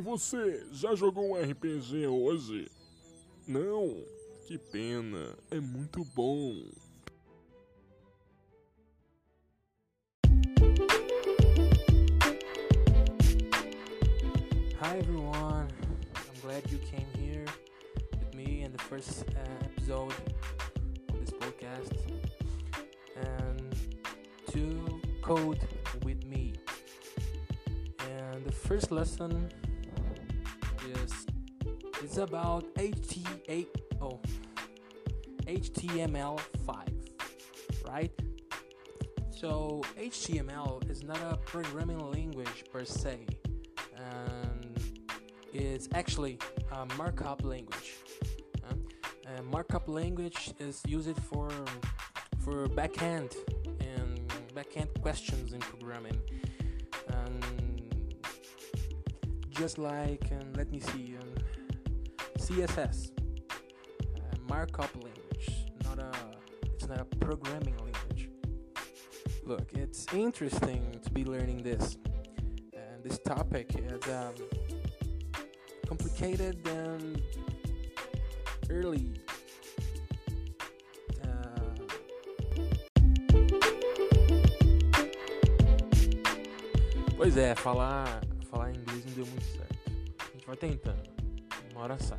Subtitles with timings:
[0.00, 2.70] Ei, você, já jogou um RPG hoje?
[3.46, 4.02] Não?
[4.46, 6.54] Que pena, é muito bom.
[14.80, 15.68] Hi everyone,
[16.16, 17.44] I'm glad you came here
[18.10, 20.14] with me in the first uh, episode
[21.10, 21.92] of this podcast
[23.16, 23.76] and
[24.50, 25.60] to code
[26.02, 26.54] with me.
[27.98, 29.50] And the first lesson
[32.02, 33.66] it's about HT8
[34.00, 34.20] oh
[35.46, 36.74] HTML5,
[37.88, 38.12] right?
[39.30, 43.26] So HTML is not a programming language per se
[43.96, 44.80] and
[45.52, 46.38] it's actually
[46.72, 47.96] a markup language.
[49.38, 51.50] A markup language is used for
[52.40, 53.34] for backend
[53.80, 56.20] and backend questions in programming.
[57.08, 57.82] And
[59.50, 61.39] just like um, let me see um,
[62.50, 63.12] CSS,
[64.16, 66.10] a markup language, not a
[66.74, 68.28] it's not a programming language.
[69.44, 71.96] Look, it's interesting to be learning this
[72.74, 74.34] and this topic is um,
[75.86, 77.22] complicated and
[78.68, 79.12] early.
[81.22, 81.70] Uh,
[87.16, 89.78] Pois é, falar, falar inglês não deu muito certo.
[90.18, 91.08] A gente vai tentando,
[91.70, 92.18] uma hora sai.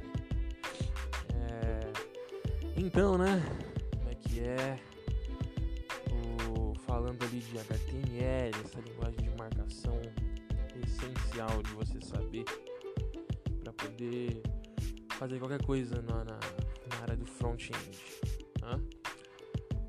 [2.83, 3.39] Então, né?
[3.95, 4.79] Como é que é?
[6.49, 10.01] O, falando ali de HTML, essa linguagem de marcação
[10.83, 12.43] essencial de você saber
[13.63, 14.41] para poder
[15.11, 16.39] fazer qualquer coisa na, na,
[16.89, 17.99] na área do front-end.
[18.63, 18.81] Né?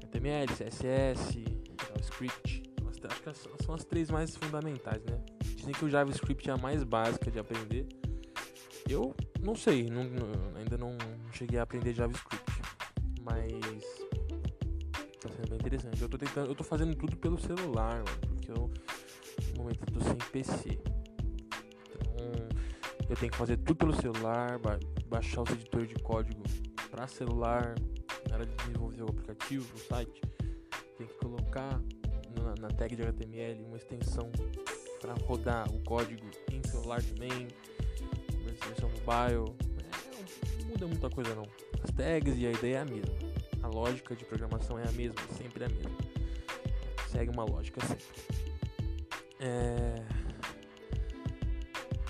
[0.04, 1.44] HTML, CSS,
[1.80, 2.62] JavaScript.
[3.08, 5.18] Acho que são, as três mais fundamentais, né?
[5.56, 7.88] Dizem que o JavaScript é a mais básica de aprender.
[8.86, 10.02] Eu não sei, não,
[10.56, 10.96] ainda não
[11.32, 12.41] cheguei a aprender JavaScript,
[13.24, 13.52] mas
[15.20, 16.00] tá sendo bem interessante.
[16.00, 18.70] Eu tô tentando, eu tô fazendo tudo pelo celular, mano, porque eu
[19.50, 20.78] no momento eu tô sem PC.
[21.88, 22.48] Então,
[23.08, 26.42] eu tenho que fazer tudo pelo celular, ba baixar os editores de código
[26.90, 27.74] para celular,
[28.28, 30.22] na hora de desenvolver o aplicativo, o site,
[30.96, 31.80] tem que colocar
[32.34, 34.32] na, na tag de HTML uma extensão
[35.00, 37.48] para rodar o código em celular também,
[38.68, 39.54] versão mobile.
[39.78, 41.71] É, não muda muita coisa não.
[41.82, 43.14] As tags e a ideia é a mesma.
[43.62, 45.90] A lógica de programação é a mesma, sempre a mesma.
[47.08, 48.04] Segue uma lógica sempre.
[49.40, 50.02] É...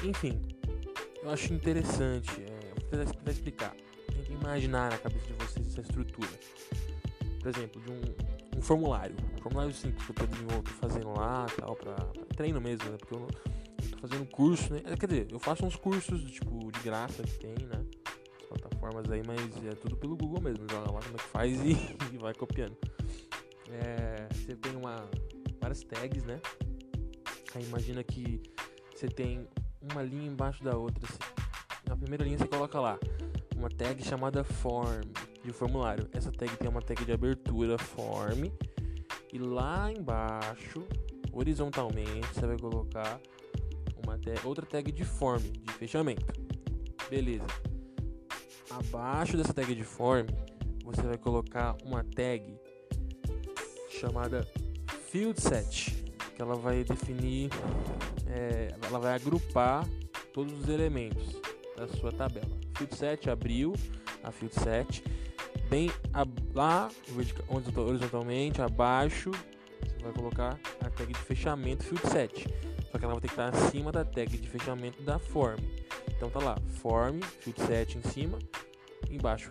[0.04, 0.40] Enfim,
[1.22, 2.30] eu acho interessante.
[2.42, 3.76] É, vou tentar, explicar.
[4.06, 6.28] Tenta imaginar na cabeça de vocês essa estrutura.
[7.40, 9.16] Por exemplo, de um, um formulário.
[9.36, 12.96] Um formulário simples que eu tô, fazendo lá tal, pra, pra treino mesmo, né?
[12.98, 14.80] Porque eu, eu tô fazendo curso, né?
[14.98, 17.81] Quer dizer, eu faço uns cursos tipo de graça que tem, né?
[18.82, 20.66] As plataformas aí, mas é tudo pelo Google mesmo.
[20.68, 21.76] Joga lá como é que faz e,
[22.12, 22.76] e vai copiando.
[23.70, 25.08] É, você tem uma,
[25.60, 26.40] várias tags, né?
[27.54, 28.42] Aí imagina que
[28.94, 29.46] você tem
[29.92, 31.04] uma linha embaixo da outra.
[31.04, 31.18] Assim.
[31.88, 32.98] Na primeira linha você coloca lá
[33.56, 35.00] uma tag chamada form
[35.44, 36.08] de formulário.
[36.12, 38.46] Essa tag tem uma tag de abertura form
[39.32, 40.82] e lá embaixo,
[41.32, 43.20] horizontalmente, você vai colocar
[44.04, 46.26] uma tag, outra tag de form de fechamento.
[47.08, 47.71] Beleza.
[48.78, 50.26] Abaixo dessa tag de form,
[50.84, 52.42] você vai colocar uma tag
[53.88, 54.46] chamada
[55.10, 57.50] field set que ela vai definir,
[58.26, 59.86] é, ela vai agrupar
[60.32, 61.40] todos os elementos
[61.76, 62.50] da sua tabela.
[62.76, 63.74] Field set abriu
[64.24, 65.04] a field set,
[65.68, 65.90] bem
[66.54, 66.88] lá
[67.76, 69.30] horizontalmente abaixo
[69.82, 72.46] você vai colocar a tag de fechamento field set,
[72.90, 75.58] só que ela vai ter que estar acima da tag de fechamento da form.
[76.16, 78.38] Então tá lá form field set em cima,
[79.10, 79.50] embaixo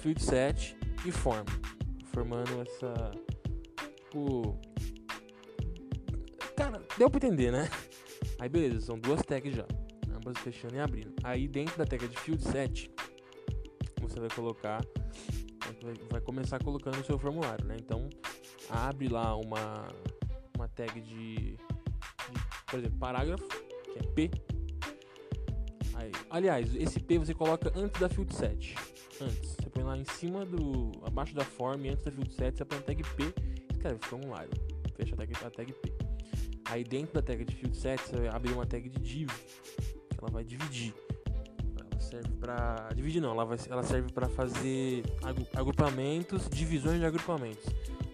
[0.00, 1.44] field set e form,
[2.12, 3.10] formando essa
[4.10, 4.58] tipo
[6.56, 7.70] Cara, deu pra entender, né?
[8.38, 9.66] Aí beleza, são duas tags já.
[10.14, 11.14] Ambas fechando e abrindo.
[11.24, 12.90] Aí dentro da tag de field set,
[14.00, 14.84] você vai colocar.
[16.10, 17.76] Vai começar colocando o seu formulário, né?
[17.78, 18.10] Então
[18.68, 19.88] abre lá uma,
[20.54, 21.56] uma tag de, de
[22.66, 24.30] por exemplo, parágrafo, que é P.
[25.94, 28.74] Aí, aliás, esse P você coloca antes da field set.
[29.20, 29.56] Antes.
[29.56, 30.92] Você põe lá em cima do.
[31.04, 34.50] abaixo da form, antes da field set, você põe a tag P e escreve formulário.
[34.96, 35.92] Fecha a tag, a tag P.
[36.64, 40.30] Aí dentro da tag de field set você abrir uma tag de div, que ela
[40.30, 40.94] vai dividir.
[41.78, 45.02] Ela serve para dividir não, ela, vai, ela serve para fazer
[45.54, 47.66] agrupamentos, divisões de agrupamentos.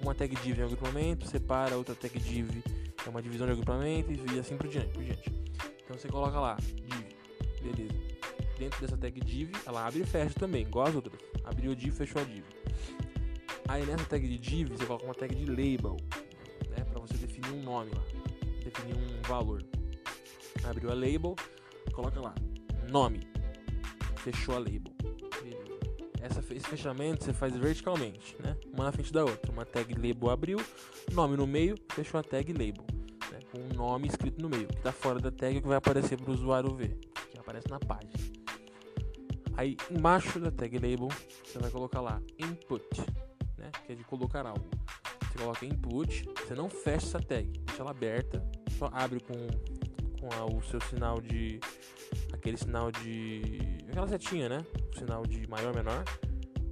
[0.03, 2.63] Uma tag div é um agrupamento, separa outra tag div
[3.07, 5.31] é uma divisão de agrupamento e assim por diante, por diante.
[5.85, 7.07] Então você coloca lá div,
[7.63, 8.16] Beleza.
[8.59, 11.21] Dentro dessa tag div, ela abre e fecha também, igual as outras.
[11.45, 12.45] Abriu a div, fechou a div.
[13.69, 15.97] Aí nessa tag de div, você coloca uma tag de label,
[16.71, 18.03] né, para você definir um nome lá,
[18.65, 19.63] definir um valor.
[20.65, 21.37] Abriu a label,
[21.93, 22.35] coloca lá,
[22.91, 23.21] nome.
[24.17, 24.95] Fechou a label.
[26.21, 28.57] Essa, esse fechamento você faz verticalmente, né?
[28.73, 29.53] Uma na frente da outra.
[29.53, 30.59] Uma tag label abriu,
[31.13, 32.85] nome no meio, fechou a tag label.
[33.31, 33.39] Né?
[33.53, 36.31] Com um nome escrito no meio, que tá fora da tag que vai aparecer para
[36.31, 36.99] o usuário ver,
[37.31, 38.13] que aparece na página.
[39.57, 41.09] Aí embaixo da tag label,
[41.45, 42.85] você vai colocar lá input,
[43.57, 43.71] né?
[43.87, 44.69] Que é de colocar algo.
[45.23, 48.43] Você coloca input, você não fecha essa tag, deixa ela aberta,
[48.79, 49.35] só abre com,
[50.21, 51.59] com a, o seu sinal de
[52.33, 53.79] aquele sinal de.
[53.89, 54.65] aquela setinha, né?
[54.95, 56.05] O sinal de maior menor.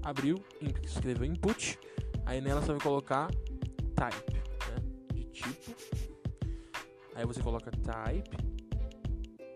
[0.02, 0.36] Abriu,
[0.82, 1.78] escreveu input.
[2.26, 3.28] Aí nela você vai colocar
[3.94, 4.32] type,
[4.68, 4.76] né?
[5.14, 5.74] De tipo.
[7.14, 8.36] Aí você coloca type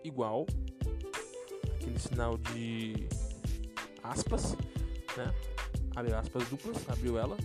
[0.03, 0.45] igual
[1.79, 3.07] aquele sinal de
[4.03, 4.55] aspas,
[5.17, 5.33] né?
[5.95, 7.37] Abre aspas duplas, abriu ela.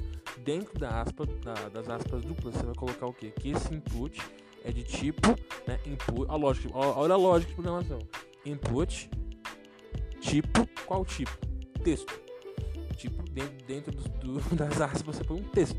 [0.45, 3.31] Dentro da aspa, da, das aspas duplas, você vai colocar o que?
[3.31, 4.21] Que esse input
[4.65, 5.29] é de tipo,
[5.67, 5.79] né?
[5.87, 7.99] Input, a lógica, olha a lógica de programação
[8.45, 9.11] input,
[10.21, 11.33] tipo, qual tipo?
[11.83, 12.13] Texto.
[12.97, 14.09] Tipo, dentro, dentro do,
[14.39, 15.77] do, das aspas você põe um texto.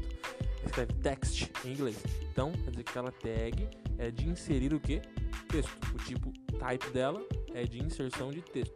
[0.66, 1.98] Escreve text em inglês.
[2.32, 5.02] Então, quer dizer que aquela tag é de inserir o que?
[5.48, 5.72] Texto.
[5.94, 7.22] O tipo type dela
[7.56, 8.76] é de inserção de texto.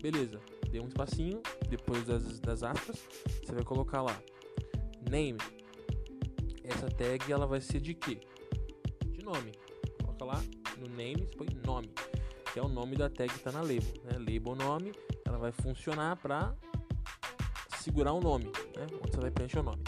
[0.00, 0.40] Beleza,
[0.70, 2.96] deu um espacinho, depois das, das aspas,
[3.42, 4.20] você vai colocar lá
[5.08, 5.38] name.
[6.64, 8.18] Essa tag ela vai ser de quê?
[9.06, 9.52] De nome.
[10.00, 10.44] Coloca lá
[10.78, 11.92] no name, põe nome
[12.54, 13.82] que é o nome da tag que está na label.
[14.04, 14.12] Né?
[14.16, 14.92] Label nome,
[15.24, 16.54] ela vai funcionar para
[17.80, 18.44] segurar o nome,
[18.76, 18.86] né?
[19.02, 19.82] onde você vai preencher o nome.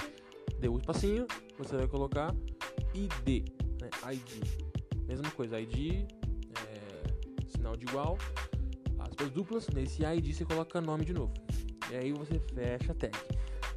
[0.59, 2.35] Deu um espacinho, você vai colocar
[2.93, 3.49] ID,
[3.81, 3.89] né?
[4.13, 4.43] ID.
[5.07, 6.09] Mesma coisa, ID,
[7.67, 8.19] sinal de igual,
[9.01, 11.33] aspas duplas, nesse ID você coloca nome de novo.
[11.91, 13.17] E aí você fecha a tag.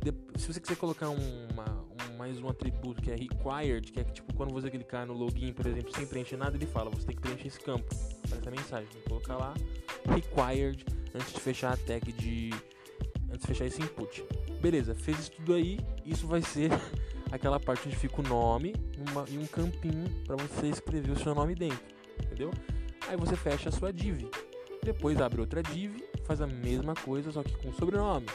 [0.02, 4.04] De se você quiser colocar uma, um, mais um atributo que é required, que é
[4.04, 7.16] tipo quando você clicar no login, por exemplo, sem preencher nada, ele fala, você tem
[7.16, 7.88] que preencher esse campo
[8.26, 8.88] essa mensagem.
[8.94, 9.54] Vou colocar lá
[10.08, 12.52] required antes de fechar a tag de
[13.32, 14.24] antes de fechar esse input.
[14.62, 16.70] Beleza, fez isso tudo aí, isso vai ser
[17.32, 18.76] aquela parte onde fica o nome
[19.10, 21.80] uma, e um campinho para você escrever o seu nome dentro,
[22.24, 22.52] entendeu?
[23.10, 24.30] Aí você fecha a sua div.
[24.84, 28.28] Depois abre outra div, faz a mesma coisa só que com sobrenome.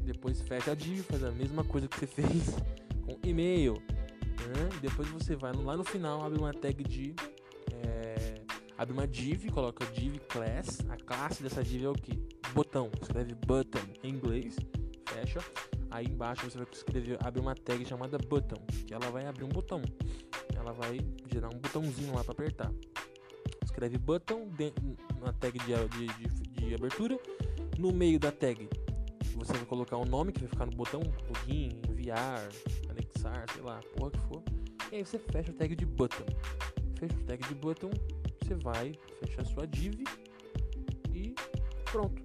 [0.00, 2.56] Depois fecha a div, faz a mesma coisa que você fez
[3.06, 3.74] com e-mail.
[3.74, 4.68] Né?
[4.82, 7.14] Depois você vai lá no final, abre uma tag de
[8.76, 12.18] abre uma div, coloca div class, a classe dessa div é o que?
[12.54, 14.56] Botão, escreve button em inglês,
[15.06, 15.38] fecha.
[15.90, 19.50] Aí embaixo você vai escrever, abre uma tag chamada button, que ela vai abrir um
[19.50, 19.82] botão.
[20.56, 20.98] Ela vai
[21.30, 22.72] gerar um botãozinho lá para apertar.
[23.80, 24.46] Escreve button
[25.22, 27.18] na tag de, de, de, de abertura.
[27.78, 28.68] No meio da tag
[29.36, 32.46] você vai colocar o um nome que vai ficar no botão, login, enviar,
[32.90, 34.42] anexar, sei lá, porra que for.
[34.92, 36.26] E aí você fecha o tag de button.
[36.98, 37.90] Fecha o tag de button,
[38.42, 40.04] você vai fechar sua div
[41.14, 41.34] e
[41.90, 42.22] pronto.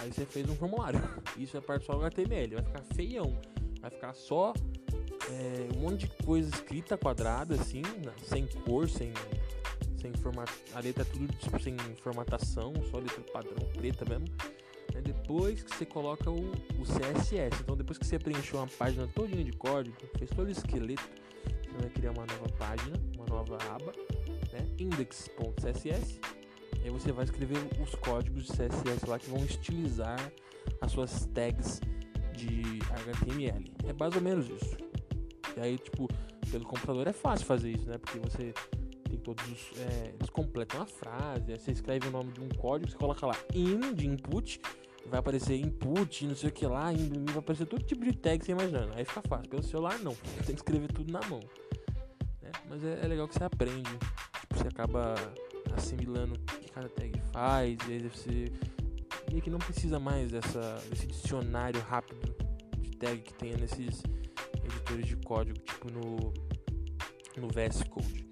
[0.00, 1.00] Aí você fez um formulário.
[1.38, 2.56] Isso é parte só do HTML.
[2.56, 3.38] Vai ficar feião.
[3.80, 4.52] Vai ficar só
[5.30, 7.82] é, um monte de coisa escrita quadrada, assim,
[8.24, 9.12] sem cor, sem,
[10.00, 10.52] sem formato.
[10.74, 14.26] A letra é tudo tipo, sem formatação, só letra padrão preta mesmo.
[15.02, 17.60] Depois que você coloca o, o CSS.
[17.60, 21.02] Então, depois que você preencheu uma página todinha de código, fez todo o esqueleto,
[21.44, 23.92] você vai criar uma nova página, uma nova aba
[24.52, 26.20] né, index.css.
[26.82, 30.32] Aí você vai escrever os códigos de CSS lá que vão estilizar
[30.80, 31.80] as suas tags
[32.32, 32.62] de
[33.06, 33.64] HTML.
[33.84, 34.76] É mais ou menos isso.
[35.56, 36.08] E aí, tipo,
[36.50, 37.98] pelo computador é fácil fazer isso, né?
[37.98, 38.52] Porque você
[39.08, 39.78] tem todos os.
[39.80, 43.36] É, eles completam a frase, você escreve o nome de um código, você coloca lá
[43.54, 44.60] in de input,
[45.06, 46.86] vai aparecer input, não sei o que lá,
[47.26, 48.90] vai aparecer todo tipo de tag que você imagina.
[48.94, 49.48] Aí fica fácil.
[49.48, 50.14] Pelo celular, não.
[50.44, 51.40] Tem que escrever tudo na mão.
[52.42, 52.50] Né?
[52.68, 53.90] Mas é, é legal que você aprende
[54.56, 55.14] você acaba
[55.76, 58.52] assimilando o que cada tag faz, e aí você
[59.30, 62.34] meio que não precisa mais dessa, desse dicionário rápido
[62.78, 64.02] de tag que tem nesses
[64.64, 66.32] editores de código, tipo no,
[67.36, 68.25] no VS Code.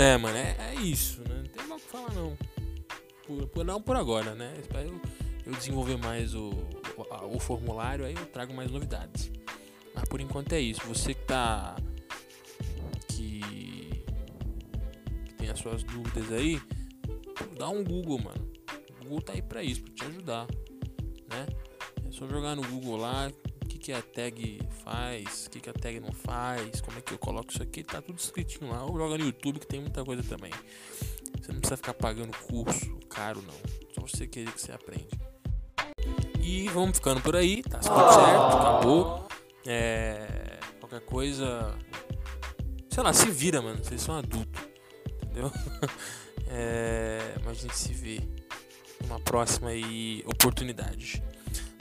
[0.00, 1.34] É, mano, é, é isso, né?
[1.38, 2.38] Não tem mal o que falar não.
[3.26, 4.54] Por, por, não por agora, né?
[4.60, 5.00] Espero
[5.44, 6.50] eu desenvolver mais o,
[6.96, 9.28] o, o, formulário, aí eu trago mais novidades.
[9.92, 10.80] Mas por enquanto é isso.
[10.86, 11.74] Você que tá.
[13.08, 13.40] que,
[15.24, 16.62] que tem as suas dúvidas aí,
[17.58, 18.48] dá um Google, mano.
[19.00, 20.46] O Google tá aí pra isso, pra te ajudar.
[21.28, 21.46] Né?
[22.06, 23.32] É só jogar no Google lá,
[23.68, 27.12] que, que a tag faz, o que, que a tag não faz, como é que
[27.12, 28.84] eu coloco isso aqui, tá tudo escritinho lá.
[28.84, 30.50] Ou joga no YouTube que tem muita coisa também.
[31.40, 33.54] Você não precisa ficar pagando curso caro não.
[33.94, 35.08] Só você querer que você aprende.
[36.40, 39.28] E vamos ficando por aí, tá tudo certo, acabou.
[39.66, 41.74] É, qualquer coisa.
[42.88, 43.84] Sei lá, se vira, mano.
[43.84, 44.62] Vocês são adultos.
[45.22, 45.52] Entendeu?
[46.50, 48.22] É, mas a gente se vê
[49.02, 51.22] numa próxima aí, oportunidade.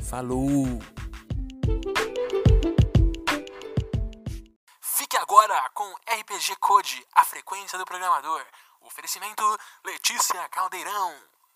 [0.03, 0.81] Falou!
[6.37, 8.45] RPG Code, a frequência do programador.
[8.81, 9.43] Oferecimento
[9.83, 11.15] Letícia Caldeirão.